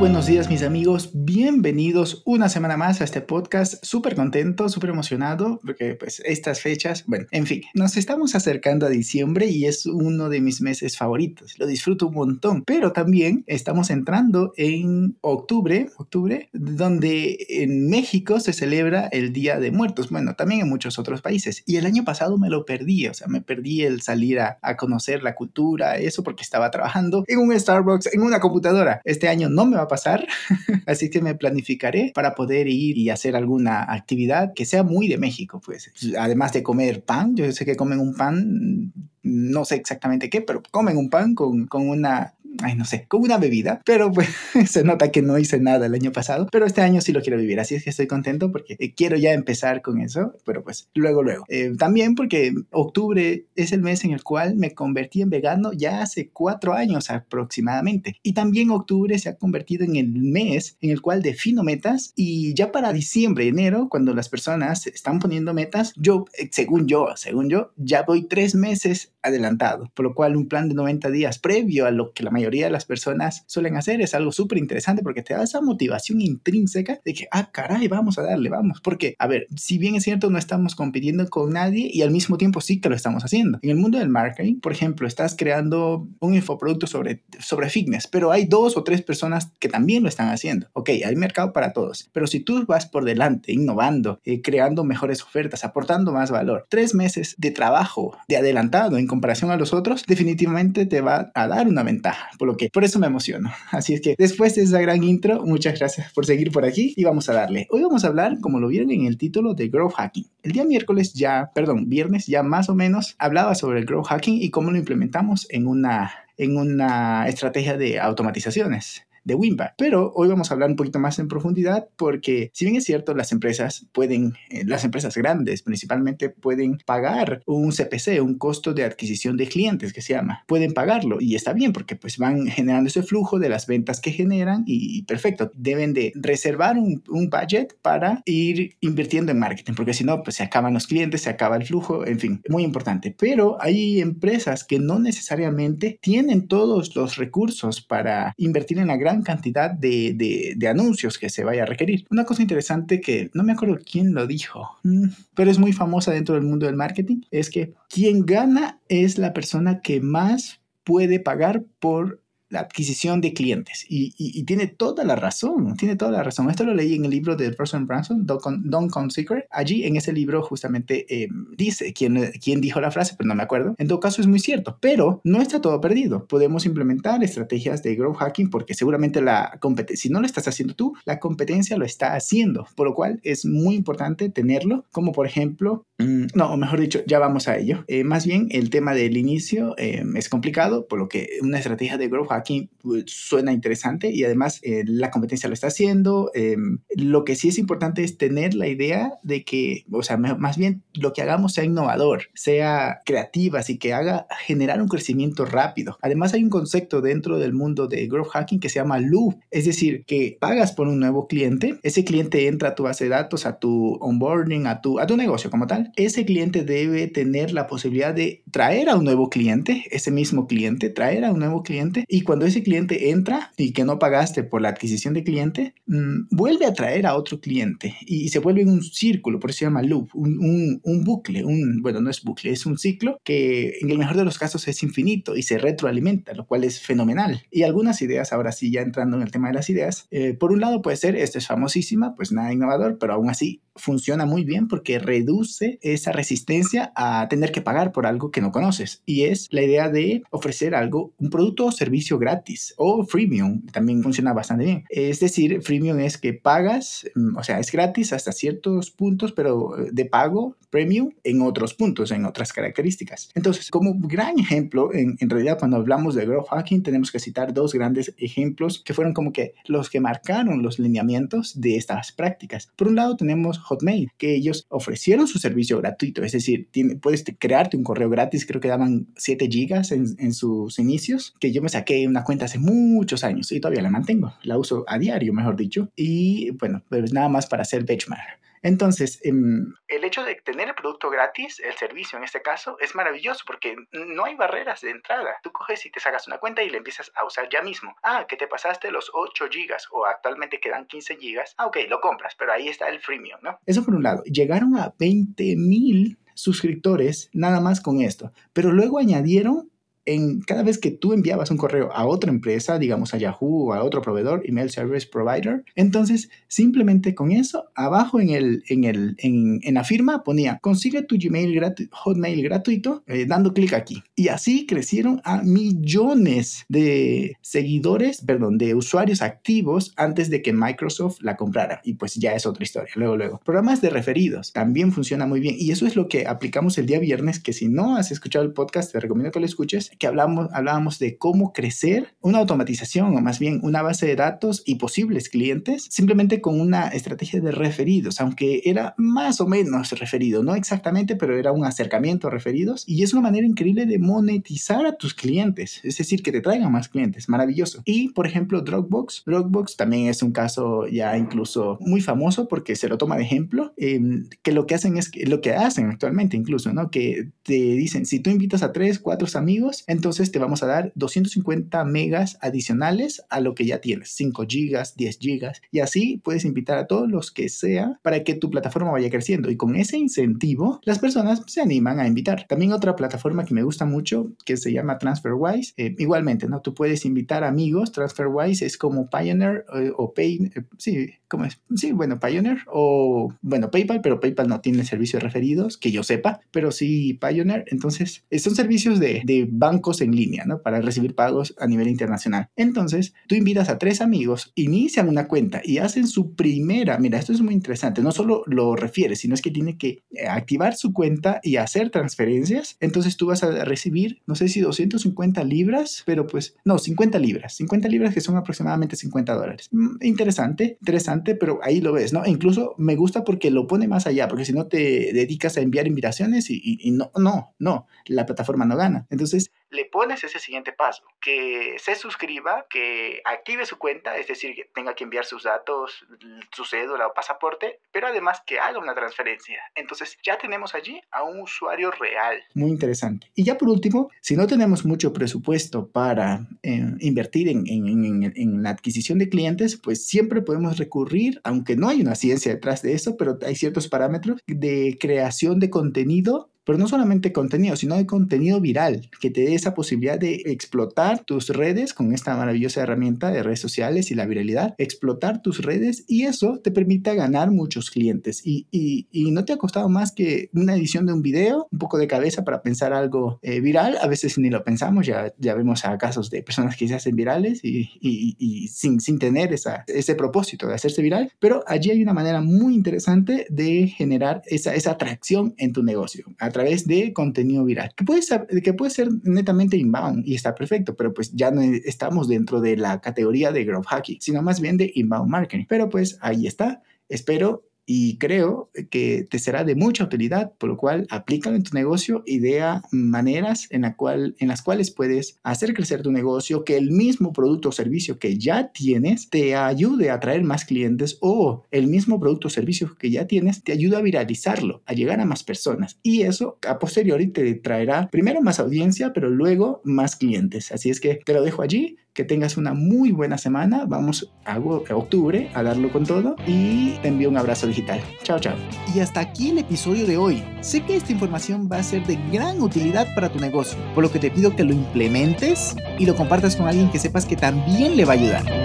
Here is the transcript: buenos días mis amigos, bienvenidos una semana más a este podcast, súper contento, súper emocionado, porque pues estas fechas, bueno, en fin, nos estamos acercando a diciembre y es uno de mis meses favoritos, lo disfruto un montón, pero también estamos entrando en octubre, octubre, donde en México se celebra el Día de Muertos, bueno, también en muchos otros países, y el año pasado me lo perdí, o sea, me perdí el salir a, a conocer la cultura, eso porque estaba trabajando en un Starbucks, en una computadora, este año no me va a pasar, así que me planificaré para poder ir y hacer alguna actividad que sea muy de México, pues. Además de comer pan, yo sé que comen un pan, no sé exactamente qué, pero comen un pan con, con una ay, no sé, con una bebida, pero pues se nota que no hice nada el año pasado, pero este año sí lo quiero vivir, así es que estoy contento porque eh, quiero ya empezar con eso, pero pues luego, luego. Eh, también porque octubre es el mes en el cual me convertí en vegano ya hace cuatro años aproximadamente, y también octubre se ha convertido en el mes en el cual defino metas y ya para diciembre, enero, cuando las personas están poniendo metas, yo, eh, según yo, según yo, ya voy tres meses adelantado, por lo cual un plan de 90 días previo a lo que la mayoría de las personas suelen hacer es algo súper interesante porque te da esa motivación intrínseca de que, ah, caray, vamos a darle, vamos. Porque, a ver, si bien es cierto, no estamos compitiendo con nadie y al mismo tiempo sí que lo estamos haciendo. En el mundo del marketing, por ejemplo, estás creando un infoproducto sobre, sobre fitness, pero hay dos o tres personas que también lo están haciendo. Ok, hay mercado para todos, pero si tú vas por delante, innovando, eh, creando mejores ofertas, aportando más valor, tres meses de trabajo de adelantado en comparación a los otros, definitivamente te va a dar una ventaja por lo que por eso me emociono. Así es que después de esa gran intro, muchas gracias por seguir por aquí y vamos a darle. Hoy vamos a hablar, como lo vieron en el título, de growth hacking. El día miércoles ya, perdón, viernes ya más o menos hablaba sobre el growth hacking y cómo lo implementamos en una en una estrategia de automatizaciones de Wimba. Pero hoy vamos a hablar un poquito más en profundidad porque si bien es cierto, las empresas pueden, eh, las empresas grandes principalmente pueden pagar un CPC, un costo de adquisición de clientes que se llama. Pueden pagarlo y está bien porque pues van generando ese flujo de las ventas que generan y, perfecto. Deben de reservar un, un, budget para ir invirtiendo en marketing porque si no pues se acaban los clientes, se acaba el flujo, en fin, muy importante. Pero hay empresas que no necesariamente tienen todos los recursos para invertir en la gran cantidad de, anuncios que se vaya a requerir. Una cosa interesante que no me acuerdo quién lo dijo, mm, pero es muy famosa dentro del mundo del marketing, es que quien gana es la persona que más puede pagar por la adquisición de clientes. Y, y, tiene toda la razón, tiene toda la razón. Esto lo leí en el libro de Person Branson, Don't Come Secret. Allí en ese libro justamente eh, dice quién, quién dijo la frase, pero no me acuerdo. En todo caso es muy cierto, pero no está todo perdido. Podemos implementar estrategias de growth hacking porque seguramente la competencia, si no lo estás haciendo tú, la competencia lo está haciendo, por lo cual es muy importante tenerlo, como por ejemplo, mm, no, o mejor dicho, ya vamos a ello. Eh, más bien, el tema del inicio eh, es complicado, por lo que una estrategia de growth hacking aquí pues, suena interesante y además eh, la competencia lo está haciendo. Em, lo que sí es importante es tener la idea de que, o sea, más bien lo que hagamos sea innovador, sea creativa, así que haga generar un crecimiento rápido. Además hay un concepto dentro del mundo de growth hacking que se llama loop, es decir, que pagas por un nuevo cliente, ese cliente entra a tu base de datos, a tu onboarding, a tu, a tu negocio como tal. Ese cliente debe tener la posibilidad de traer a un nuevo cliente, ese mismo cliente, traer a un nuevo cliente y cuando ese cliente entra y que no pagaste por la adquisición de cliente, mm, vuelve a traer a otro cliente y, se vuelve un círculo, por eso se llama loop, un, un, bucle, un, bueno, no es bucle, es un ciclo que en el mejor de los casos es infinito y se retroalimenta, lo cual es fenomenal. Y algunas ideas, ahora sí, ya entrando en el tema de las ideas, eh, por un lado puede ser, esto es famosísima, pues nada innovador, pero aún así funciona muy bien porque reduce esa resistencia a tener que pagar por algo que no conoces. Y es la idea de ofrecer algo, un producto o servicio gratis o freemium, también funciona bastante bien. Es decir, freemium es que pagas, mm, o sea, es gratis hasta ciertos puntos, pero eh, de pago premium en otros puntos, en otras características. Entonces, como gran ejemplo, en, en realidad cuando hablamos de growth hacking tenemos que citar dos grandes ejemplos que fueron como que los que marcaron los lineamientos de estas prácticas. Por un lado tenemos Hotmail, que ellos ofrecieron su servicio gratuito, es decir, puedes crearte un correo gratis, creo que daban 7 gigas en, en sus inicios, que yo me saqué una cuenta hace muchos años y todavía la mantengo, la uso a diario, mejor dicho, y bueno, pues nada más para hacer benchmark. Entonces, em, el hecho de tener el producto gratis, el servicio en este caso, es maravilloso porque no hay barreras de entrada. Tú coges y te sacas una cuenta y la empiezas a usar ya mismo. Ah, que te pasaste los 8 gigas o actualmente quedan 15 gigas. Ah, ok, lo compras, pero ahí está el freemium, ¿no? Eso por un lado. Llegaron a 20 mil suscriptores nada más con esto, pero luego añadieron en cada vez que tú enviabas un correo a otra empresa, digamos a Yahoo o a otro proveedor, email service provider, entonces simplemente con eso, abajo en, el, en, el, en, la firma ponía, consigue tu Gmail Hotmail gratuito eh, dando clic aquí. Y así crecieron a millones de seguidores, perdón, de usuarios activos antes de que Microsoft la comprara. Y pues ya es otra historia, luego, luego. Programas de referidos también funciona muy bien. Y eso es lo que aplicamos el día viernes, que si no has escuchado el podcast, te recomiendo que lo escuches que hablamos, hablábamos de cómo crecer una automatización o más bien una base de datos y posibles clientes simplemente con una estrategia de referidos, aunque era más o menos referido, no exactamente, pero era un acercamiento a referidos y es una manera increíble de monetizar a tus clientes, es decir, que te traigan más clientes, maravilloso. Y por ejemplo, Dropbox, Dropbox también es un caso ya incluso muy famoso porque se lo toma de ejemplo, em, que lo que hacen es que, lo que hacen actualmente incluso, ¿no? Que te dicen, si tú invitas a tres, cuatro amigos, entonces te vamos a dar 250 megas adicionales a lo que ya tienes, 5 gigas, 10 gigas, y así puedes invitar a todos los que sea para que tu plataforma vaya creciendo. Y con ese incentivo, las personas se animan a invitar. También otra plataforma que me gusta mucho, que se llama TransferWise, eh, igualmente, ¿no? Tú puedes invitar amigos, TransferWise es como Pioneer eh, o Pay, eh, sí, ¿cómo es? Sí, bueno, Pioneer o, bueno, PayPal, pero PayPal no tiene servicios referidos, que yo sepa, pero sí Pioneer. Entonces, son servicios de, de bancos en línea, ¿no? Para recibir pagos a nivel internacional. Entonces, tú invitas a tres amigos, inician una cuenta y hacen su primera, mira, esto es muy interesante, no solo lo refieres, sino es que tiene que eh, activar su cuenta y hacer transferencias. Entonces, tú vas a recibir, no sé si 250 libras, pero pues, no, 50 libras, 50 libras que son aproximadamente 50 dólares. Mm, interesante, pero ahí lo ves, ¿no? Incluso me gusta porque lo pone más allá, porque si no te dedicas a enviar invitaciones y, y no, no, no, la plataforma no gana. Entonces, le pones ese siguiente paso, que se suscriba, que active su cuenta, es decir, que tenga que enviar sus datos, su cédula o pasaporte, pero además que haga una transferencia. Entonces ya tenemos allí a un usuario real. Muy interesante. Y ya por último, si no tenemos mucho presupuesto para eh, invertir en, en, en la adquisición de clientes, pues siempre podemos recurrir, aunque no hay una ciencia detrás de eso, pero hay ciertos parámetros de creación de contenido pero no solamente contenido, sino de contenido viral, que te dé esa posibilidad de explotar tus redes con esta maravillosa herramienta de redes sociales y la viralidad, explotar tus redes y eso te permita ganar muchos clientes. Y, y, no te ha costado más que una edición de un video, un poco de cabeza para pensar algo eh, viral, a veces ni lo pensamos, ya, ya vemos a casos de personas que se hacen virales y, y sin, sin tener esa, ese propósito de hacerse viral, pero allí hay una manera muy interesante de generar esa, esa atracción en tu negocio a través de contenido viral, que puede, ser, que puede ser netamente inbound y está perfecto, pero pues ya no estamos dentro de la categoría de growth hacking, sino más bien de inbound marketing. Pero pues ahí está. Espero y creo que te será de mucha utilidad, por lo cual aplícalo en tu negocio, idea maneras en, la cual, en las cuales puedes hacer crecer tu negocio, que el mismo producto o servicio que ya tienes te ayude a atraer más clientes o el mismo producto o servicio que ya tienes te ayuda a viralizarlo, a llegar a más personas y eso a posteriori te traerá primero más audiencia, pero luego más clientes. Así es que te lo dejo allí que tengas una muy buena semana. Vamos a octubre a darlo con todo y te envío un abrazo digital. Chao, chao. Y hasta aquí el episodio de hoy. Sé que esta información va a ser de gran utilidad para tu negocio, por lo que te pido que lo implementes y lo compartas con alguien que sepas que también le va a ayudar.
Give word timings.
buenos 0.00 0.24
días 0.24 0.48
mis 0.48 0.62
amigos, 0.62 1.10
bienvenidos 1.12 2.22
una 2.24 2.48
semana 2.48 2.78
más 2.78 3.02
a 3.02 3.04
este 3.04 3.20
podcast, 3.20 3.84
súper 3.84 4.16
contento, 4.16 4.70
súper 4.70 4.88
emocionado, 4.88 5.60
porque 5.62 5.94
pues 5.94 6.22
estas 6.24 6.62
fechas, 6.62 7.04
bueno, 7.06 7.26
en 7.30 7.44
fin, 7.44 7.64
nos 7.74 7.98
estamos 7.98 8.34
acercando 8.34 8.86
a 8.86 8.88
diciembre 8.88 9.48
y 9.48 9.66
es 9.66 9.84
uno 9.84 10.30
de 10.30 10.40
mis 10.40 10.62
meses 10.62 10.96
favoritos, 10.96 11.58
lo 11.58 11.66
disfruto 11.66 12.06
un 12.06 12.14
montón, 12.14 12.64
pero 12.64 12.92
también 12.94 13.44
estamos 13.46 13.90
entrando 13.90 14.54
en 14.56 15.18
octubre, 15.20 15.90
octubre, 15.98 16.48
donde 16.54 17.36
en 17.50 17.90
México 17.90 18.40
se 18.40 18.54
celebra 18.54 19.06
el 19.12 19.34
Día 19.34 19.60
de 19.60 19.70
Muertos, 19.70 20.08
bueno, 20.08 20.34
también 20.34 20.62
en 20.62 20.70
muchos 20.70 20.98
otros 20.98 21.20
países, 21.20 21.62
y 21.66 21.76
el 21.76 21.84
año 21.84 22.04
pasado 22.06 22.38
me 22.38 22.48
lo 22.48 22.64
perdí, 22.64 23.06
o 23.06 23.12
sea, 23.12 23.26
me 23.26 23.42
perdí 23.42 23.82
el 23.82 24.00
salir 24.00 24.40
a, 24.40 24.58
a 24.62 24.78
conocer 24.78 25.22
la 25.22 25.34
cultura, 25.34 25.98
eso 25.98 26.22
porque 26.22 26.42
estaba 26.42 26.70
trabajando 26.70 27.22
en 27.28 27.38
un 27.38 27.60
Starbucks, 27.60 28.14
en 28.14 28.22
una 28.22 28.40
computadora, 28.40 29.02
este 29.04 29.28
año 29.28 29.50
no 29.50 29.66
me 29.66 29.76
va 29.76 29.82
a 29.82 29.89
pasar, 29.90 30.26
así 30.86 31.10
que 31.10 31.20
me 31.20 31.34
planificaré 31.34 32.12
para 32.14 32.34
poder 32.34 32.68
ir 32.68 32.96
y 32.96 33.10
hacer 33.10 33.36
alguna 33.36 33.82
actividad 33.92 34.54
que 34.54 34.64
sea 34.64 34.82
muy 34.82 35.08
de 35.08 35.18
México, 35.18 35.60
pues. 35.62 35.92
Además 36.18 36.54
de 36.54 36.62
comer 36.62 37.02
pan, 37.02 37.36
yo 37.36 37.50
sé 37.52 37.66
que 37.66 37.76
comen 37.76 38.00
un 38.00 38.14
pan, 38.14 38.92
no 39.22 39.64
sé 39.66 39.74
exactamente 39.74 40.30
qué, 40.30 40.40
pero 40.40 40.62
comen 40.70 40.96
un 40.96 41.10
pan 41.10 41.34
con, 41.34 41.66
con 41.66 41.88
una 41.88 42.34
ay, 42.62 42.74
no 42.74 42.84
sé, 42.84 43.06
con 43.08 43.22
una 43.22 43.38
bebida, 43.38 43.80
pero 43.84 44.10
pues 44.12 44.28
se 44.70 44.84
nota 44.84 45.10
que 45.10 45.22
no 45.22 45.38
hice 45.38 45.60
nada 45.60 45.86
el 45.86 45.94
año 45.94 46.12
pasado, 46.12 46.48
pero 46.50 46.66
este 46.66 46.80
año 46.80 47.00
sí 47.00 47.12
lo 47.12 47.22
quiero 47.22 47.38
vivir, 47.38 47.60
así 47.60 47.74
es 47.74 47.84
que 47.84 47.90
estoy 47.90 48.06
contento 48.06 48.52
porque 48.52 48.76
eh, 48.78 48.94
quiero 48.94 49.16
ya 49.16 49.32
empezar 49.32 49.82
con 49.82 50.00
eso, 50.00 50.34
pero 50.44 50.62
pues 50.62 50.88
luego, 50.94 51.22
luego. 51.22 51.44
Eh, 51.48 51.72
también 51.78 52.14
porque 52.14 52.54
octubre 52.70 53.46
es 53.56 53.72
el 53.72 53.82
mes 53.82 54.04
en 54.04 54.12
el 54.12 54.22
cual 54.22 54.56
me 54.56 54.74
convertí 54.74 55.22
en 55.22 55.30
vegano 55.30 55.72
ya 55.72 56.02
hace 56.02 56.30
cuatro 56.30 56.74
años 56.74 57.10
aproximadamente, 57.10 58.16
y 58.22 58.32
también 58.32 58.70
octubre 58.70 59.18
se 59.18 59.28
ha 59.28 59.36
convertido 59.36 59.84
en 59.84 59.96
el 59.96 60.08
mes 60.08 60.76
en 60.80 60.90
el 60.90 61.00
cual 61.00 61.22
defino 61.22 61.62
metas 61.62 62.12
y 62.16 62.54
ya 62.54 62.72
para 62.72 62.92
diciembre, 62.92 63.48
enero, 63.48 63.88
cuando 63.88 64.14
las 64.14 64.28
personas 64.28 64.86
están 64.86 65.18
poniendo 65.18 65.54
metas, 65.54 65.92
yo, 65.96 66.26
eh, 66.38 66.48
según 66.50 66.86
yo, 66.86 67.08
según 67.16 67.48
yo, 67.48 67.72
ya 67.76 68.02
voy 68.02 68.24
tres 68.24 68.54
meses 68.54 69.12
adelantado, 69.22 69.90
por 69.94 70.04
lo 70.04 70.14
cual 70.14 70.36
un 70.36 70.48
plan 70.48 70.68
de 70.68 70.74
90 70.74 71.10
días 71.10 71.38
previo 71.38 71.86
a 71.86 71.90
lo 71.90 72.12
que 72.12 72.22
la 72.22 72.30
mayoría 72.30 72.49
de 72.58 72.70
las 72.70 72.84
personas 72.84 73.44
suelen 73.46 73.76
hacer 73.76 74.00
es 74.00 74.14
algo 74.14 74.32
súper 74.32 74.58
interesante 74.58 75.02
porque 75.02 75.22
te 75.22 75.34
da 75.34 75.42
esa 75.42 75.60
motivación 75.60 76.20
intrínseca 76.20 77.00
de 77.04 77.14
que, 77.14 77.28
ah, 77.30 77.50
caray, 77.52 77.88
vamos 77.88 78.18
a 78.18 78.22
darle, 78.22 78.50
vamos. 78.50 78.80
Porque, 78.80 79.14
a 79.18 79.26
ver, 79.26 79.46
si 79.56 79.78
bien 79.78 79.94
es 79.94 80.04
cierto, 80.04 80.30
no 80.30 80.38
estamos 80.38 80.74
compitiendo 80.74 81.28
con 81.28 81.52
nadie 81.52 81.90
y 81.92 82.02
al 82.02 82.10
mismo 82.10 82.36
tiempo 82.36 82.60
sí 82.60 82.80
que 82.80 82.88
lo 82.88 82.94
estamos 82.94 83.24
haciendo. 83.24 83.58
En 83.62 83.70
el 83.70 83.76
mundo 83.76 83.98
del 83.98 84.08
marketing, 84.08 84.60
por 84.60 84.72
ejemplo, 84.72 85.06
estás 85.06 85.34
creando 85.36 86.08
un 86.20 86.34
infoproducto 86.34 86.86
sobre, 86.86 87.22
sobre 87.38 87.70
fitness, 87.70 88.06
pero 88.06 88.32
hay 88.32 88.46
dos 88.46 88.76
o 88.76 88.84
tres 88.84 89.02
personas 89.02 89.52
que 89.58 89.68
también 89.68 90.02
lo 90.02 90.08
están 90.08 90.28
haciendo. 90.28 90.68
Ok, 90.72 90.90
hay 91.04 91.16
mercado 91.16 91.52
para 91.52 91.72
todos, 91.72 92.10
pero 92.12 92.26
si 92.26 92.40
tú 92.40 92.64
vas 92.66 92.86
por 92.86 93.04
delante, 93.04 93.52
innovando, 93.52 94.20
eh, 94.24 94.42
creando 94.42 94.84
mejores 94.84 95.22
ofertas, 95.22 95.64
aportando 95.64 96.12
más 96.12 96.30
valor, 96.30 96.66
tres 96.68 96.94
meses 96.94 97.34
de 97.38 97.50
trabajo 97.50 98.16
de 98.28 98.36
adelantado 98.36 98.98
en 98.98 99.06
comparación 99.06 99.50
a 99.50 99.56
los 99.56 99.72
otros, 99.72 100.04
definitivamente 100.06 100.86
te 100.86 101.00
va 101.00 101.30
a 101.34 101.46
dar 101.46 101.68
una 101.68 101.82
ventaja 101.82 102.29
por 102.38 102.48
lo 102.48 102.56
que 102.56 102.70
por 102.70 102.84
eso 102.84 102.98
me 102.98 103.06
emociono. 103.06 103.50
Así 103.70 103.94
es 103.94 104.00
que 104.00 104.14
después 104.18 104.54
de 104.54 104.62
esa 104.62 104.80
gran 104.80 105.02
intro, 105.02 105.44
muchas 105.44 105.78
gracias 105.78 106.12
por 106.12 106.26
seguir 106.26 106.50
por 106.50 106.64
aquí 106.64 106.94
y 106.96 107.04
vamos 107.04 107.28
a 107.28 107.34
darle. 107.34 107.66
Hoy 107.70 107.82
vamos 107.82 108.04
a 108.04 108.08
hablar, 108.08 108.38
como 108.40 108.60
lo 108.60 108.68
vieron 108.68 108.90
en 108.90 109.06
el 109.06 109.18
título, 109.18 109.54
de 109.54 109.68
growth 109.68 109.94
hacking. 109.94 110.26
El 110.42 110.52
día 110.52 110.64
miércoles 110.64 111.12
ya, 111.14 111.50
perdón, 111.54 111.88
viernes 111.88 112.26
ya 112.26 112.42
más 112.42 112.68
o 112.68 112.74
menos 112.74 113.16
hablaba 113.18 113.54
sobre 113.54 113.80
el 113.80 113.86
growth 113.86 114.06
hacking 114.06 114.42
y 114.42 114.50
cómo 114.50 114.70
lo 114.70 114.78
implementamos 114.78 115.46
en 115.50 115.66
una 115.66 116.12
en 116.36 116.56
una 116.56 117.28
estrategia 117.28 117.76
de 117.76 118.00
automatizaciones 118.00 119.04
de 119.24 119.34
Wimba. 119.34 119.74
Pero 119.76 120.12
hoy 120.14 120.28
vamos 120.28 120.50
a 120.50 120.54
hablar 120.54 120.70
un 120.70 120.76
poquito 120.76 120.98
más 120.98 121.18
en 121.18 121.28
profundidad 121.28 121.88
porque 121.96 122.50
si 122.54 122.64
bien 122.64 122.76
es 122.76 122.84
cierto, 122.84 123.14
las 123.14 123.32
empresas 123.32 123.86
pueden, 123.92 124.34
eh, 124.50 124.64
las 124.64 124.84
empresas 124.84 125.16
grandes 125.16 125.62
principalmente 125.62 126.30
pueden 126.30 126.78
pagar 126.84 127.42
un 127.46 127.72
CPC, 127.72 128.20
un 128.20 128.38
costo 128.38 128.74
de 128.74 128.84
adquisición 128.84 129.36
de 129.36 129.48
clientes 129.48 129.92
que 129.92 130.02
se 130.02 130.14
llama. 130.14 130.44
Pueden 130.46 130.72
pagarlo 130.72 131.18
y 131.20 131.34
está 131.34 131.52
bien 131.52 131.72
porque 131.72 131.96
pues 131.96 132.18
van 132.18 132.46
generando 132.46 132.88
ese 132.88 133.02
flujo 133.02 133.38
de 133.38 133.48
las 133.48 133.66
ventas 133.66 134.00
que 134.00 134.12
generan 134.12 134.64
y, 134.66 135.02
perfecto. 135.04 135.50
Deben 135.54 135.92
de 135.92 136.12
reservar 136.14 136.76
un, 136.76 137.02
un, 137.08 137.30
budget 137.30 137.76
para 137.80 138.22
ir 138.24 138.76
invirtiendo 138.80 139.30
en 139.32 139.38
marketing 139.38 139.74
porque 139.74 139.94
si 139.94 140.04
no 140.04 140.22
pues 140.22 140.36
se 140.36 140.42
acaban 140.42 140.74
los 140.74 140.86
clientes, 140.86 141.22
se 141.22 141.30
acaba 141.30 141.56
el 141.56 141.64
flujo, 141.64 142.06
en 142.06 142.18
fin, 142.18 142.42
muy 142.48 142.64
importante. 142.64 143.14
Pero 143.16 143.56
hay 143.60 144.00
empresas 144.00 144.64
que 144.64 144.78
no 144.78 144.98
necesariamente 144.98 145.98
tienen 146.00 146.48
todos 146.48 146.96
los 146.96 147.16
recursos 147.16 147.80
para 147.80 148.34
invertir 148.36 148.78
en 148.78 148.88
la 148.88 148.96
gran 148.96 149.09
cantidad 149.22 149.70
de, 149.70 150.56
anuncios 150.68 151.18
que 151.18 151.30
se 151.30 151.44
vaya 151.44 151.64
a 151.64 151.66
requerir. 151.66 152.06
Una 152.10 152.24
cosa 152.24 152.42
interesante 152.42 153.00
que 153.00 153.30
no 153.34 153.42
me 153.42 153.52
acuerdo 153.52 153.78
quién 153.84 154.14
lo 154.14 154.26
dijo, 154.26 154.78
mm, 154.84 155.08
pero 155.34 155.50
es 155.50 155.58
muy 155.58 155.72
famosa 155.72 156.12
dentro 156.12 156.34
del 156.34 156.44
mundo 156.44 156.66
del 156.66 156.76
marketing, 156.76 157.22
es 157.30 157.50
que 157.50 157.74
quien 157.88 158.24
gana 158.24 158.78
es 158.88 159.18
la 159.18 159.32
persona 159.32 159.80
que 159.80 160.00
más 160.00 160.60
puede 160.84 161.20
pagar 161.20 161.64
por 161.78 162.20
la 162.50 162.60
adquisición 162.60 163.20
de 163.20 163.32
clientes. 163.32 163.86
Y, 163.88 164.14
y, 164.18 164.42
tiene 164.44 164.66
toda 164.66 165.04
la 165.04 165.16
razón, 165.16 165.76
tiene 165.76 165.96
toda 165.96 166.10
la 166.10 166.22
razón. 166.22 166.50
Esto 166.50 166.64
lo 166.64 166.74
leí 166.74 166.94
en 166.94 167.04
el 167.04 167.10
libro 167.10 167.36
de 167.36 167.52
Person 167.52 167.86
Branson, 167.86 168.26
Don't 168.26 168.90
Come 168.90 169.10
Secret. 169.10 169.46
Allí 169.50 169.84
en 169.84 169.96
ese 169.96 170.12
libro 170.12 170.42
justamente 170.42 171.06
eh, 171.08 171.28
dice 171.56 171.92
quién, 171.92 172.32
quién 172.42 172.60
dijo 172.60 172.80
la 172.80 172.90
frase, 172.90 173.14
pero 173.16 173.28
no 173.28 173.34
me 173.34 173.44
acuerdo. 173.44 173.74
En 173.78 173.86
todo 173.86 174.00
caso 174.00 174.20
es 174.20 174.26
muy 174.26 174.40
cierto, 174.40 174.78
pero 174.80 175.20
no 175.24 175.40
está 175.40 175.60
todo 175.60 175.80
perdido. 175.80 176.26
Podemos 176.26 176.66
implementar 176.66 177.22
estrategias 177.22 177.82
de 177.82 177.94
growth 177.94 178.16
hacking 178.16 178.50
porque 178.50 178.74
seguramente 178.74 179.22
la 179.22 179.56
competencia, 179.60 180.02
si 180.02 180.08
no 180.10 180.20
lo 180.20 180.26
estás 180.26 180.48
haciendo 180.48 180.74
tú, 180.74 180.94
la 181.04 181.20
competencia 181.20 181.76
lo 181.76 181.84
está 181.84 182.14
haciendo, 182.14 182.66
por 182.74 182.88
lo 182.88 182.94
cual 182.94 183.20
es 183.22 183.44
muy 183.44 183.76
importante 183.76 184.28
tenerlo, 184.28 184.84
como 184.90 185.12
por 185.12 185.26
ejemplo, 185.26 185.86
mm, 185.98 186.26
no, 186.34 186.52
o 186.52 186.56
mejor 186.56 186.80
dicho, 186.80 187.02
ya 187.06 187.20
vamos 187.20 187.46
a 187.46 187.56
ello. 187.56 187.84
Eh, 187.86 188.02
más 188.02 188.26
bien, 188.26 188.48
el 188.50 188.70
tema 188.70 188.92
del 188.92 189.16
inicio 189.16 189.74
eh, 189.78 190.04
es 190.16 190.28
complicado, 190.28 190.88
por 190.88 190.98
lo 190.98 191.08
que 191.08 191.38
una 191.42 191.58
estrategia 191.58 191.96
de 191.96 192.08
growth 192.08 192.28
hacking 192.28 192.39
aquí 192.40 192.70
pues, 192.82 193.04
suena 193.06 193.52
interesante 193.52 194.10
y 194.10 194.24
además 194.24 194.60
eh, 194.62 194.84
la 194.86 195.10
competencia 195.10 195.48
lo 195.48 195.54
está 195.54 195.68
haciendo. 195.68 196.30
Em, 196.34 196.78
lo 196.96 197.24
que 197.24 197.36
sí 197.36 197.48
es 197.48 197.58
importante 197.58 198.02
es 198.02 198.18
tener 198.18 198.54
la 198.54 198.68
idea 198.68 199.12
de 199.22 199.44
que, 199.44 199.84
o 199.90 200.02
sea, 200.02 200.16
más 200.16 200.56
bien 200.56 200.82
lo 200.94 201.12
que 201.12 201.22
hagamos 201.22 201.54
sea 201.54 201.64
innovador, 201.64 202.24
sea 202.34 203.00
creativa, 203.04 203.60
así 203.60 203.78
que 203.78 203.94
haga 203.94 204.26
generar 204.46 204.82
un 204.82 204.88
crecimiento 204.88 205.44
rápido. 205.44 205.98
Además 206.02 206.34
hay 206.34 206.42
un 206.42 206.50
concepto 206.50 207.00
dentro 207.00 207.38
del 207.38 207.52
mundo 207.52 207.86
de 207.86 208.06
growth 208.06 208.28
hacking 208.28 208.60
que 208.60 208.68
se 208.68 208.80
llama 208.80 208.98
loop, 208.98 209.36
es 209.50 209.64
decir, 209.64 210.04
que 210.06 210.36
pagas 210.40 210.72
por 210.72 210.88
un 210.88 211.00
nuevo 211.00 211.26
cliente, 211.26 211.78
ese 211.82 212.04
cliente 212.04 212.46
entra 212.46 212.70
a 212.70 212.74
tu 212.74 212.84
base 212.84 213.04
de 213.04 213.10
datos, 213.10 213.46
a 213.46 213.58
tu 213.58 213.98
onboarding, 214.00 214.66
a 214.66 214.80
tu, 214.80 214.98
a 214.98 215.06
tu 215.06 215.16
negocio 215.16 215.50
como 215.50 215.66
tal. 215.66 215.92
Ese 215.96 216.24
cliente 216.24 216.64
debe 216.64 217.06
tener 217.08 217.52
la 217.52 217.66
posibilidad 217.66 218.14
de 218.14 218.42
traer 218.50 218.88
a 218.88 218.96
un 218.96 219.04
nuevo 219.04 219.30
cliente, 219.30 219.84
ese 219.90 220.10
mismo 220.10 220.46
cliente, 220.46 220.90
traer 220.90 221.24
a 221.24 221.32
un 221.32 221.38
nuevo 221.38 221.62
cliente 221.62 222.04
y 222.08 222.22
cuando 222.30 222.46
ese 222.46 222.62
cliente 222.62 223.10
entra 223.10 223.50
y 223.56 223.72
que 223.72 223.82
no 223.82 223.98
pagaste 223.98 224.44
por 224.44 224.62
la 224.62 224.68
adquisición 224.68 225.14
de 225.14 225.24
cliente, 225.24 225.74
mm, 225.88 226.28
vuelve 226.30 226.64
a 226.64 226.72
traer 226.72 227.04
a 227.04 227.16
otro 227.16 227.40
cliente 227.40 227.96
y, 228.06 228.28
se 228.28 228.38
vuelve 228.38 228.64
un 228.64 228.84
círculo, 228.84 229.40
por 229.40 229.50
eso 229.50 229.58
se 229.58 229.64
llama 229.64 229.82
loop, 229.82 230.10
un, 230.14 230.80
un, 230.84 231.02
bucle, 231.02 231.44
un, 231.44 231.82
bueno, 231.82 232.00
no 232.00 232.08
es 232.08 232.22
bucle, 232.22 232.52
es 232.52 232.66
un 232.66 232.78
ciclo 232.78 233.18
que 233.24 233.78
en 233.80 233.90
el 233.90 233.98
mejor 233.98 234.16
de 234.16 234.24
los 234.24 234.38
casos 234.38 234.68
es 234.68 234.80
infinito 234.84 235.34
y 235.36 235.42
se 235.42 235.58
retroalimenta, 235.58 236.32
lo 236.32 236.46
cual 236.46 236.62
es 236.62 236.80
fenomenal. 236.80 237.42
Y 237.50 237.64
algunas 237.64 238.00
ideas, 238.00 238.32
ahora 238.32 238.52
sí, 238.52 238.70
ya 238.70 238.82
entrando 238.82 239.16
en 239.16 239.24
el 239.24 239.32
tema 239.32 239.48
de 239.48 239.54
las 239.54 239.68
ideas, 239.68 240.06
eh, 240.12 240.34
por 240.34 240.52
un 240.52 240.60
lado 240.60 240.82
puede 240.82 240.98
ser, 240.98 241.16
esto 241.16 241.38
es 241.38 241.48
famosísima, 241.48 242.14
pues 242.14 242.30
nada 242.30 242.52
innovador, 242.52 242.96
pero 243.00 243.14
aún 243.14 243.28
así 243.28 243.60
funciona 243.76 244.26
muy 244.26 244.44
bien 244.44 244.68
porque 244.68 244.98
reduce 244.98 245.78
esa 245.82 246.12
resistencia 246.12 246.92
a 246.94 247.28
tener 247.28 247.52
que 247.52 247.62
pagar 247.62 247.92
por 247.92 248.06
algo 248.06 248.30
que 248.30 248.40
no 248.40 248.52
conoces. 248.52 249.02
Y 249.06 249.24
es 249.24 249.48
la 249.50 249.62
idea 249.62 249.88
de 249.88 250.22
ofrecer 250.30 250.74
algo, 250.74 251.12
un 251.18 251.30
producto 251.30 251.66
o 251.66 251.72
servicio 251.72 252.18
gratis 252.18 252.74
o 252.76 253.04
freemium, 253.04 253.66
también 253.66 254.02
funciona 254.02 254.32
bastante 254.32 254.64
bien. 254.64 254.84
Es 254.88 255.20
decir, 255.20 255.62
freemium 255.62 256.00
es 256.00 256.18
que 256.18 256.32
pagas, 256.32 257.06
mm, 257.14 257.36
o 257.36 257.44
sea, 257.44 257.60
es 257.60 257.70
gratis 257.72 258.12
hasta 258.12 258.32
ciertos 258.32 258.90
puntos, 258.90 259.32
pero 259.32 259.78
eh, 259.78 259.90
de 259.92 260.04
pago 260.04 260.56
premium 260.70 261.10
en 261.24 261.42
otros 261.42 261.74
puntos, 261.74 262.10
en 262.12 262.24
otras 262.24 262.52
características. 262.52 263.30
Entonces, 263.34 263.70
como 263.70 263.94
gran 263.96 264.38
ejemplo, 264.38 264.92
en, 264.94 265.16
en 265.18 265.30
realidad 265.30 265.58
cuando 265.58 265.76
hablamos 265.76 266.14
de 266.14 266.26
growth 266.26 266.48
hacking 266.48 266.82
tenemos 266.82 267.10
que 267.10 267.18
citar 267.18 267.52
dos 267.52 267.72
grandes 267.74 268.14
ejemplos 268.18 268.82
que 268.84 268.94
fueron 268.94 269.14
como 269.14 269.32
que 269.32 269.54
los 269.66 269.90
que 269.90 270.00
marcaron 270.00 270.62
los 270.62 270.78
lineamientos 270.78 271.60
de 271.60 271.76
estas 271.76 272.12
prácticas. 272.12 272.68
Por 272.76 272.88
un 272.88 272.96
lado 272.96 273.16
tenemos 273.16 273.59
Hotmail, 273.60 274.10
que 274.18 274.34
ellos 274.34 274.66
ofrecieron 274.68 275.26
su 275.26 275.38
servicio 275.38 275.78
gratuito, 275.78 276.22
es 276.22 276.32
decir, 276.32 276.68
puedes 277.00 277.24
crearte 277.38 277.76
un 277.76 277.84
correo 277.84 278.10
gratis, 278.10 278.46
creo 278.46 278.60
que 278.60 278.68
daban 278.68 279.08
7 279.16 279.48
gigas 279.50 279.92
en, 279.92 280.06
en 280.18 280.32
sus 280.32 280.78
inicios, 280.78 281.34
que 281.40 281.52
yo 281.52 281.62
me 281.62 281.68
saqué 281.68 282.06
una 282.06 282.24
cuenta 282.24 282.46
hace 282.46 282.58
muchos 282.58 283.24
años 283.24 283.50
y 283.52 283.60
todavía 283.60 283.82
la 283.82 283.90
mantengo, 283.90 284.34
la 284.42 284.58
uso 284.58 284.84
a 284.86 284.98
diario, 284.98 285.32
mejor 285.32 285.56
dicho, 285.56 285.90
y 285.96 286.50
bueno, 286.52 286.82
pues 286.88 287.12
nada 287.12 287.28
más 287.28 287.46
para 287.46 287.62
hacer 287.62 287.84
benchmark. 287.84 288.40
Entonces, 288.62 289.20
em, 289.24 289.74
el 289.88 290.04
hecho 290.04 290.22
de 290.24 290.34
tener 290.36 290.68
el 290.68 290.74
producto 290.74 291.10
gratis, 291.10 291.60
el 291.60 291.74
servicio 291.74 292.18
en 292.18 292.24
este 292.24 292.42
caso, 292.42 292.76
es 292.80 292.94
maravilloso 292.94 293.44
porque 293.46 293.76
no 293.92 294.24
hay 294.24 294.34
barreras 294.34 294.80
de 294.82 294.90
entrada. 294.90 295.36
Tú 295.42 295.50
coges 295.52 295.84
y 295.86 295.90
te 295.90 296.00
sacas 296.00 296.26
una 296.26 296.38
cuenta 296.38 296.62
y 296.62 296.70
la 296.70 296.78
empiezas 296.78 297.10
a 297.14 297.24
usar 297.24 297.48
ya 297.50 297.62
mismo. 297.62 297.94
Ah, 298.02 298.26
que 298.28 298.36
te 298.36 298.46
pasaste 298.46 298.90
los 298.90 299.10
8 299.14 299.48
gigas 299.50 299.86
o 299.90 300.04
actualmente 300.04 300.60
quedan 300.60 300.86
15 300.86 301.16
gigas. 301.16 301.54
Ah, 301.56 301.66
ok, 301.66 301.78
lo 301.88 302.00
compras, 302.00 302.34
pero 302.38 302.52
ahí 302.52 302.68
está 302.68 302.88
el 302.88 303.00
freemium, 303.00 303.40
¿no? 303.42 303.58
Eso 303.66 303.84
por 303.84 303.94
un 303.94 304.02
lado. 304.02 304.22
Llegaron 304.24 304.76
a 304.76 304.94
20 304.98 305.56
mil 305.56 306.18
suscriptores 306.34 307.30
nada 307.32 307.60
más 307.60 307.80
con 307.80 308.00
esto, 308.00 308.32
pero 308.52 308.72
luego 308.72 308.98
añadieron 308.98 309.70
en 310.06 310.40
cada 310.40 310.62
vez 310.62 310.78
que 310.78 310.90
tú 310.90 311.12
enviabas 311.12 311.50
un 311.50 311.56
correo 311.56 311.90
a 311.92 312.06
otra 312.06 312.30
empresa, 312.30 312.78
digamos 312.78 313.14
a 313.14 313.18
Yahoo 313.18 313.68
o 313.68 313.72
a 313.72 313.84
otro 313.84 314.02
proveedor, 314.02 314.42
email 314.44 314.70
service 314.70 315.06
provider, 315.10 315.64
entonces 315.74 316.30
simplemente 316.48 317.14
con 317.14 317.32
eso, 317.32 317.70
abajo 317.74 318.20
en, 318.20 318.30
el, 318.30 318.64
en, 318.68 318.84
el, 318.84 319.16
en, 319.18 319.74
la 319.74 319.84
firma 319.84 320.24
ponía, 320.24 320.58
consigue 320.60 321.02
tu 321.02 321.16
Gmail 321.18 321.60
Hotmail 321.90 322.42
gratuito 322.42 323.02
eh, 323.06 323.26
dando 323.26 323.52
clic 323.52 323.72
aquí. 323.72 324.02
Y 324.16 324.28
así 324.28 324.66
crecieron 324.66 325.20
a 325.24 325.42
millones 325.42 326.64
de 326.68 327.36
seguidores, 327.40 328.22
perdón, 328.22 328.58
de 328.58 328.74
usuarios 328.74 329.22
activos 329.22 329.92
antes 329.96 330.30
de 330.30 330.42
que 330.42 330.52
Microsoft 330.52 331.20
la 331.20 331.36
comprara. 331.36 331.80
Y 331.84 331.94
pues 331.94 332.14
ya 332.14 332.34
es 332.34 332.46
otra 332.46 332.64
historia, 332.64 332.92
luego, 332.96 333.16
luego. 333.16 333.40
Programas 333.44 333.80
de 333.80 333.90
referidos 333.90 334.52
también 334.52 334.92
funciona 334.92 335.26
muy 335.26 335.40
bien. 335.40 335.56
Y 335.58 335.70
eso 335.70 335.86
es 335.86 335.96
lo 335.96 336.08
que 336.08 336.26
aplicamos 336.26 336.78
el 336.78 336.86
día 336.86 336.98
viernes, 336.98 337.40
que 337.40 337.52
si 337.52 337.68
no 337.68 337.96
has 337.96 338.10
escuchado 338.10 338.44
el 338.44 338.52
podcast, 338.52 338.92
te 338.92 339.00
recomiendo 339.00 339.30
que 339.30 339.40
lo 339.40 339.46
escuches 339.46 339.89
que 339.98 340.06
hablamos, 340.06 340.48
hablábamos 340.52 340.98
de 340.98 341.16
cómo 341.16 341.52
crecer 341.52 342.14
una 342.20 342.38
automatización 342.38 343.16
o 343.16 343.20
más 343.20 343.38
bien 343.38 343.60
una 343.62 343.82
base 343.82 344.06
de 344.06 344.16
datos 344.16 344.62
y 344.66 344.76
posibles 344.76 345.28
clientes 345.28 345.86
simplemente 345.90 346.40
con 346.40 346.60
una 346.60 346.88
estrategia 346.88 347.40
de 347.40 347.52
referidos, 347.52 348.20
aunque 348.20 348.62
era 348.64 348.94
más 348.96 349.40
o 349.40 349.46
menos 349.46 349.90
referido, 349.92 350.42
no 350.42 350.54
exactamente, 350.54 351.16
pero 351.16 351.38
era 351.38 351.52
un 351.52 351.64
acercamiento 351.64 352.28
a 352.28 352.30
referidos 352.30 352.84
y 352.86 353.02
es 353.02 353.12
una 353.12 353.22
manera 353.22 353.46
increíble 353.46 353.86
de 353.86 353.98
monetizar 353.98 354.86
a 354.86 354.96
tus 354.96 355.14
clientes, 355.14 355.80
es 355.84 355.98
decir, 355.98 356.22
que 356.22 356.32
te 356.32 356.40
traigan 356.40 356.72
más 356.72 356.88
clientes, 356.88 357.28
maravilloso. 357.28 357.82
Y 357.84 358.10
por 358.10 358.26
ejemplo, 358.26 358.60
Dropbox, 358.62 359.22
Dropbox 359.26 359.76
también 359.76 360.08
es 360.08 360.22
un 360.22 360.32
caso 360.32 360.86
ya 360.86 361.16
incluso 361.16 361.78
muy 361.80 362.00
famoso 362.00 362.48
porque 362.48 362.76
se 362.76 362.88
lo 362.88 362.98
toma 362.98 363.16
de 363.16 363.22
ejemplo, 363.22 363.72
em, 363.76 364.28
que 364.42 364.52
lo 364.52 364.66
que 364.66 364.74
hacen 364.74 364.96
es 364.96 365.08
que, 365.08 365.26
lo 365.26 365.40
que 365.40 365.52
hacen 365.52 365.90
actualmente 365.90 366.36
incluso, 366.36 366.72
¿no? 366.72 366.90
Que 366.90 367.28
te 367.42 367.54
dicen, 367.54 368.06
si 368.06 368.20
tú 368.20 368.30
invitas 368.30 368.62
a 368.62 368.72
tres, 368.72 368.98
cuatro 368.98 369.20
amigos, 369.34 369.79
entonces 369.86 370.32
te 370.32 370.38
vamos 370.38 370.62
a 370.62 370.66
dar 370.66 370.92
250 370.94 371.84
megas 371.84 372.38
adicionales 372.40 373.22
a 373.30 373.40
lo 373.40 373.54
que 373.54 373.66
ya 373.66 373.80
tienes, 373.80 374.10
5 374.10 374.44
gigas, 374.48 374.96
10 374.96 375.18
gigas, 375.18 375.62
y 375.70 375.80
así 375.80 376.20
puedes 376.22 376.44
invitar 376.44 376.78
a 376.78 376.86
todos 376.86 377.08
los 377.08 377.30
que 377.30 377.48
sea 377.48 377.98
para 378.02 378.24
que 378.24 378.34
tu 378.34 378.50
plataforma 378.50 378.90
vaya 378.90 379.10
creciendo. 379.10 379.50
Y 379.50 379.56
con 379.56 379.76
ese 379.76 379.98
incentivo, 379.98 380.80
las 380.84 380.98
personas 380.98 381.42
se 381.46 381.60
animan 381.60 382.00
a 382.00 382.06
invitar. 382.06 382.46
También 382.48 382.72
otra 382.72 382.96
plataforma 382.96 383.44
que 383.44 383.54
me 383.54 383.62
gusta 383.62 383.84
mucho, 383.84 384.32
que 384.44 384.56
se 384.56 384.72
llama 384.72 384.98
TransferWise, 384.98 385.74
eh, 385.76 385.94
igualmente, 385.98 386.48
¿no? 386.48 386.60
Tú 386.60 386.74
puedes 386.74 387.04
invitar 387.04 387.44
amigos, 387.44 387.92
TransferWise 387.92 388.62
es 388.62 388.76
como 388.76 389.08
Pioneer 389.08 389.64
eh, 389.74 389.92
o 389.96 390.12
Pay, 390.14 390.50
eh, 390.54 390.62
sí, 390.78 391.10
¿cómo 391.30 391.44
es? 391.44 391.60
Sí, 391.76 391.92
bueno, 391.92 392.18
Pioneer 392.18 392.58
o, 392.66 393.32
bueno, 393.40 393.70
PayPal, 393.70 394.00
pero 394.02 394.20
PayPal 394.20 394.48
no 394.48 394.60
tiene 394.60 394.84
servicios 394.84 395.22
referidos, 395.22 395.78
que 395.78 395.92
yo 395.92 396.02
sepa, 396.02 396.40
pero 396.50 396.72
sí 396.72 397.14
Pioneer. 397.14 397.64
Entonces, 397.68 398.24
son 398.38 398.54
servicios 398.54 398.98
de, 398.98 399.22
de 399.24 399.48
bancos 399.50 400.00
en 400.00 400.14
línea, 400.14 400.44
¿no? 400.44 400.60
Para 400.60 400.80
recibir 400.80 401.14
pagos 401.14 401.54
a 401.58 401.66
nivel 401.66 401.88
internacional. 401.88 402.48
Entonces, 402.56 403.14
tú 403.28 403.36
invitas 403.36 403.68
a 403.68 403.78
tres 403.78 404.00
amigos, 404.00 404.52
inician 404.56 405.08
una 405.08 405.28
cuenta 405.28 405.62
y 405.64 405.78
hacen 405.78 406.08
su 406.08 406.34
primera, 406.34 406.98
mira, 406.98 407.18
esto 407.18 407.32
es 407.32 407.40
muy 407.40 407.54
interesante, 407.54 408.02
no 408.02 408.10
solo 408.10 408.42
lo 408.46 408.74
refieres, 408.74 409.20
sino 409.20 409.34
es 409.34 409.42
que 409.42 409.50
tiene 409.50 409.78
que 409.78 410.02
eh, 410.10 410.26
activar 410.26 410.74
su 410.74 410.92
cuenta 410.92 411.40
y 411.44 411.56
hacer 411.56 411.90
transferencias. 411.90 412.76
Entonces, 412.80 413.16
tú 413.16 413.26
vas 413.26 413.44
a 413.44 413.64
recibir, 413.64 414.20
no 414.26 414.34
sé 414.34 414.48
si 414.48 414.60
250 414.60 415.44
libras, 415.44 416.02
pero 416.06 416.26
pues, 416.26 416.56
no, 416.64 416.78
50 416.78 417.18
libras, 417.20 417.54
50 417.54 417.88
libras 417.88 418.14
que 418.14 418.20
son 418.20 418.36
aproximadamente 418.36 418.96
50 418.96 419.34
dólares. 419.34 419.68
Mm, 419.70 419.96
interesante, 420.02 420.78
pero 421.20 421.60
ahí 421.62 421.80
lo 421.80 421.92
ves, 421.92 422.12
¿no? 422.12 422.26
Incluso 422.26 422.74
me 422.78 422.96
gusta 422.96 423.24
porque 423.24 423.50
lo 423.50 423.66
pone 423.66 423.88
más 423.88 424.06
allá, 424.06 424.28
porque 424.28 424.44
si 424.44 424.52
no 424.52 424.66
te 424.66 425.12
dedicas 425.12 425.56
a 425.56 425.60
enviar 425.60 425.86
invitaciones 425.86 426.50
y, 426.50 426.60
y 426.62 426.90
no, 426.90 427.10
no, 427.16 427.54
no, 427.58 427.86
la 428.06 428.26
plataforma 428.26 428.64
no 428.64 428.76
gana. 428.76 429.06
Entonces, 429.10 429.52
le 429.70 429.84
pones 429.84 430.24
ese 430.24 430.38
siguiente 430.38 430.72
paso, 430.72 431.02
que 431.20 431.76
se 431.78 431.94
suscriba, 431.94 432.66
que 432.68 433.22
active 433.24 433.66
su 433.66 433.78
cuenta, 433.78 434.16
es 434.16 434.26
decir, 434.28 434.54
que 434.54 434.64
tenga 434.74 434.94
que 434.94 435.04
enviar 435.04 435.24
sus 435.24 435.44
datos, 435.44 436.04
su 436.52 436.64
cédula 436.64 437.06
o 437.06 437.14
pasaporte, 437.14 437.80
pero 437.92 438.08
además 438.08 438.42
que 438.46 438.58
haga 438.58 438.78
una 438.78 438.94
transferencia. 438.94 439.62
Entonces 439.74 440.18
ya 440.22 440.38
tenemos 440.38 440.74
allí 440.74 441.00
a 441.10 441.22
un 441.22 441.40
usuario 441.40 441.90
real. 441.90 442.42
Muy 442.54 442.70
interesante. 442.70 443.30
Y 443.34 443.44
ya 443.44 443.56
por 443.56 443.68
último, 443.68 444.10
si 444.20 444.36
no 444.36 444.46
tenemos 444.46 444.84
mucho 444.84 445.12
presupuesto 445.12 445.88
para 445.88 446.46
eh, 446.62 446.82
invertir 447.00 447.48
en, 447.48 447.64
en, 447.66 448.32
en 448.34 448.62
la 448.62 448.70
adquisición 448.70 449.18
de 449.18 449.28
clientes, 449.28 449.76
pues 449.76 450.06
siempre 450.06 450.42
podemos 450.42 450.78
recurrir, 450.78 451.40
aunque 451.44 451.76
no 451.76 451.88
hay 451.88 452.00
una 452.00 452.14
ciencia 452.14 452.52
detrás 452.52 452.82
de 452.82 452.94
eso, 452.94 453.16
pero 453.16 453.38
hay 453.46 453.54
ciertos 453.54 453.88
parámetros 453.88 454.40
de 454.46 454.96
creación 455.00 455.60
de 455.60 455.70
contenido 455.70 456.49
pero 456.64 456.78
no 456.78 456.88
solamente 456.88 457.32
contenido, 457.32 457.76
sino 457.76 457.96
de 457.96 458.06
contenido 458.06 458.60
viral, 458.60 459.08
que 459.20 459.30
te 459.30 459.42
dé 459.42 459.54
esa 459.54 459.74
posibilidad 459.74 460.18
de 460.18 460.42
explotar 460.46 461.24
tus 461.24 461.48
redes 461.48 461.94
con 461.94 462.12
esta 462.12 462.36
maravillosa 462.36 462.82
herramienta 462.82 463.30
de 463.30 463.42
redes 463.42 463.60
sociales 463.60 464.10
y 464.10 464.14
la 464.14 464.26
viralidad, 464.26 464.74
explotar 464.78 465.42
tus 465.42 465.62
redes 465.62 466.04
y 466.06 466.24
eso 466.24 466.60
te 466.62 466.70
permita 466.70 467.14
ganar 467.14 467.50
muchos 467.50 467.90
clientes. 467.90 468.42
Y, 468.44 468.66
y, 468.70 469.30
no 469.30 469.44
te 469.44 469.52
ha 469.52 469.58
costado 469.58 469.88
más 469.88 470.10
que 470.10 470.50
una 470.52 470.74
edición 470.74 471.06
de 471.06 471.12
un 471.12 471.22
video, 471.22 471.68
un 471.70 471.78
poco 471.78 471.98
de 471.98 472.08
cabeza 472.08 472.44
para 472.44 472.62
pensar 472.62 472.92
algo 472.92 473.38
eh, 473.42 473.60
viral, 473.60 473.96
a 474.00 474.08
veces 474.08 474.36
ni 474.38 474.50
lo 474.50 474.64
pensamos, 474.64 475.06
ya, 475.06 475.32
ya 475.38 475.54
vemos 475.54 475.84
a 475.84 475.96
casos 475.98 476.30
de 476.30 476.42
personas 476.42 476.76
que 476.76 476.88
se 476.88 476.94
hacen 476.94 477.14
virales 477.14 477.60
y, 477.62 477.90
y 478.00 478.66
sin, 478.68 478.98
sin 478.98 479.20
tener 479.20 479.52
esa, 479.52 479.84
ese 479.86 480.16
propósito 480.16 480.66
de 480.66 480.74
hacerse 480.74 481.00
viral, 481.00 481.32
pero 481.38 481.62
allí 481.68 481.90
hay 481.90 482.02
una 482.02 482.12
manera 482.12 482.40
muy 482.40 482.74
interesante 482.74 483.46
de 483.50 483.86
generar 483.86 484.42
esa, 484.46 484.74
esa 484.74 484.92
atracción 484.92 485.54
en 485.58 485.72
tu 485.72 485.84
negocio 485.84 486.26
a 486.50 486.52
través 486.52 486.84
de 486.86 487.12
contenido 487.12 487.64
viral, 487.64 487.92
que 487.96 488.04
puede, 488.04 488.22
ser, 488.22 488.46
que 488.46 488.74
puede 488.74 488.90
ser 488.90 489.08
netamente 489.22 489.76
inbound 489.76 490.26
y 490.26 490.34
está 490.34 490.54
perfecto, 490.54 490.96
pero 490.96 491.14
pues 491.14 491.32
ya 491.32 491.52
no 491.52 491.62
estamos 491.62 492.28
dentro 492.28 492.60
de 492.60 492.76
la 492.76 493.00
categoría 493.00 493.52
de 493.52 493.64
growth 493.64 493.86
hacking, 493.86 494.20
sino 494.20 494.42
más 494.42 494.60
bien 494.60 494.76
de 494.76 494.90
inbound 494.94 495.30
marketing. 495.30 495.66
Pero 495.68 495.88
pues 495.88 496.18
ahí 496.20 496.46
está. 496.46 496.82
Espero 497.08 497.69
y 497.92 498.18
creo 498.18 498.70
que 498.88 499.26
te 499.28 499.40
será 499.40 499.64
de 499.64 499.74
mucha 499.74 500.04
utilidad, 500.04 500.52
por 500.58 500.68
lo 500.68 500.76
cual 500.76 501.08
aplícalo 501.10 501.56
en 501.56 501.64
tu 501.64 501.74
negocio, 501.74 502.22
idea 502.24 502.82
maneras 502.92 503.66
en, 503.70 503.82
la 503.82 503.96
cual, 503.96 504.36
en 504.38 504.46
las 504.46 504.62
cuales 504.62 504.92
puedes 504.92 505.40
hacer 505.42 505.74
crecer 505.74 506.00
tu 506.00 506.12
negocio, 506.12 506.62
que 506.62 506.76
el 506.76 506.92
mismo 506.92 507.32
producto 507.32 507.70
o 507.70 507.72
servicio 507.72 508.20
que 508.20 508.38
ya 508.38 508.70
tienes 508.70 509.28
te 509.28 509.56
ayude 509.56 510.10
a 510.10 510.14
atraer 510.14 510.44
más 510.44 510.64
clientes 510.64 511.18
o 511.20 511.64
el 511.72 511.88
mismo 511.88 512.20
producto 512.20 512.46
o 512.46 512.50
servicio 512.50 512.94
que 512.96 513.10
ya 513.10 513.26
tienes 513.26 513.64
te 513.64 513.72
ayuda 513.72 513.98
a 513.98 514.02
viralizarlo, 514.02 514.84
a 514.86 514.92
llegar 514.92 515.18
a 515.18 515.24
más 515.24 515.42
personas 515.42 515.98
y 516.04 516.22
eso 516.22 516.60
a 516.68 516.78
posteriori 516.78 517.26
te 517.26 517.54
traerá 517.54 518.08
primero 518.08 518.40
más 518.40 518.60
audiencia, 518.60 519.12
pero 519.12 519.30
luego 519.30 519.80
más 519.82 520.14
clientes. 520.14 520.70
Así 520.70 520.90
es 520.90 521.00
que 521.00 521.18
te 521.26 521.34
lo 521.34 521.42
dejo 521.42 521.62
allí 521.62 521.96
que 522.14 522.24
tengas 522.24 522.56
una 522.56 522.74
muy 522.74 523.12
buena 523.12 523.38
semana. 523.38 523.84
Vamos 523.86 524.32
a 524.44 524.58
octubre 524.58 525.50
a 525.54 525.62
darlo 525.62 525.90
con 525.92 526.04
todo 526.04 526.36
y 526.46 526.92
te 527.02 527.08
envío 527.08 527.28
un 527.28 527.36
abrazo 527.36 527.66
digital. 527.66 528.00
Chao, 528.22 528.38
chao. 528.38 528.56
Y 528.94 529.00
hasta 529.00 529.20
aquí 529.20 529.50
el 529.50 529.58
episodio 529.58 530.06
de 530.06 530.16
hoy. 530.16 530.42
Sé 530.60 530.82
que 530.82 530.96
esta 530.96 531.12
información 531.12 531.68
va 531.70 531.78
a 531.78 531.82
ser 531.82 532.06
de 532.06 532.18
gran 532.32 532.60
utilidad 532.60 533.06
para 533.14 533.28
tu 533.28 533.38
negocio, 533.38 533.78
por 533.94 534.02
lo 534.02 534.10
que 534.10 534.18
te 534.18 534.30
pido 534.30 534.54
que 534.54 534.64
lo 534.64 534.72
implementes 534.72 535.76
y 535.98 536.06
lo 536.06 536.16
compartas 536.16 536.56
con 536.56 536.66
alguien 536.66 536.90
que 536.90 536.98
sepas 536.98 537.26
que 537.26 537.36
también 537.36 537.96
le 537.96 538.04
va 538.04 538.12
a 538.12 538.16
ayudar. 538.16 538.59